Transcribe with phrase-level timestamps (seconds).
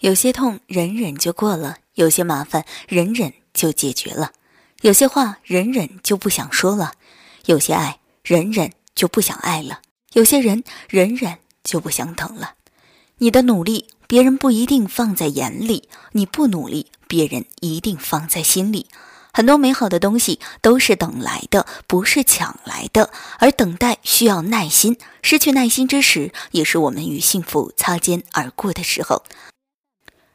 [0.00, 4.32] 有些痛忍忍就过了，有些麻烦忍忍就解决了，
[4.82, 6.92] 有些话忍忍就不想说了，
[7.46, 9.80] 有些爱忍忍就不想爱了，
[10.12, 12.54] 有些人忍忍就不想等了。
[13.18, 18.86] 你的努力，别人不一定放在眼里；你不努力，别人一定放在心里。
[19.32, 23.10] 很多美好的东西都是等来的，不是抢来的。
[23.38, 29.24] 而等待需要耐心，失去耐心之时，也是我们与幸福擦肩而过的时候。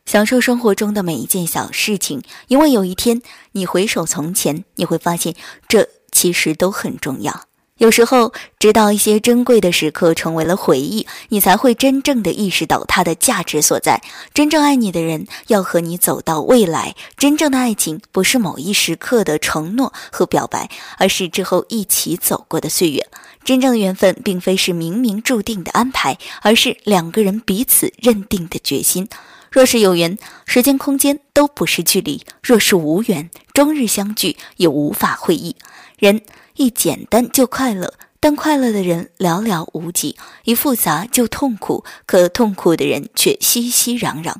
[0.09, 5.35] 享受生活中的每一件小事情，因为有一天你回首从前，你会发现
[5.67, 7.43] 这其实都很重要。
[7.77, 14.01] 有时候，直到一些珍贵的时刻成为了回忆，你才会真正的意识到它的价值所在。
[14.33, 16.95] 真正爱你的人要和你走到未来。
[17.15, 23.05] 真正的爱情不是某一时刻的承诺和表白，而是之后一起走过的岁月。
[23.43, 29.07] 真正的缘分并非是冥冥注定的安排，而是两个人彼此认定的决心。
[29.51, 35.55] 若是有缘，时间空间都不是距离；若是无缘，终日相聚也无法会意。
[35.97, 36.21] 人。
[36.55, 44.35] 一简单就快乐，但快乐的人寥寥无几；一复杂就痛苦，可痛苦的人却熙熙攘攘。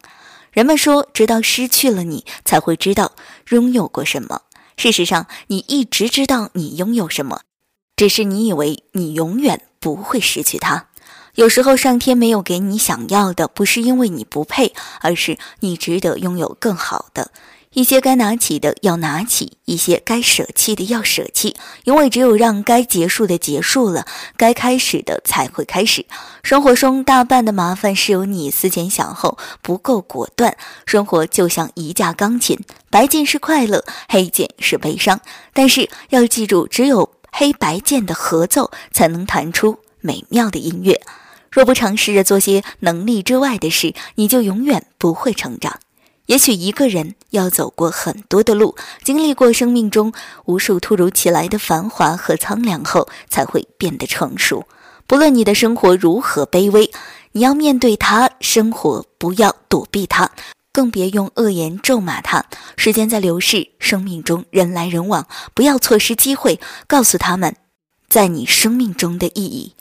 [0.51, 3.13] 人们说，直到失去了你，才会知道
[3.51, 4.41] 拥有过什么。
[4.75, 7.39] 事实上，你一直知道你拥有什么，
[7.95, 10.88] 只是你以为你永远不会失去它。
[11.39, 17.31] 有时候，上天没有给你想要的，不是因为你不配，而是你值得拥有更好的。
[17.71, 26.05] 一些该拿起的要拿起，一些该舍弃的要舍弃，因为只有让该结束的结束了，该开始的才会开始。
[26.43, 30.57] 生活中大半的麻烦是由你思前想后不够果断。
[30.85, 35.21] 生活就像一架钢琴，白键是快乐，黑键是悲伤。
[35.53, 40.99] 但是要记住，只有黑白键的合奏才能弹出美妙的音乐。
[41.51, 45.79] 若不尝试着做些能力之外的事，你就永远不会成长。
[46.27, 50.13] 也许一个人要走过很多的路，经历过生命中
[50.45, 54.65] 无数突如其来的繁华和苍凉后，才会变得成熟。
[55.07, 56.91] 不论你的生活如何卑微，
[57.31, 60.29] 你要面对它；生活不要躲避它，
[60.71, 62.45] 更别用恶言咒骂它。
[62.77, 67.55] 时间在流逝，生命中人来人往，不要错失机会，告诉他们，
[68.07, 69.73] 在你生命中的意义。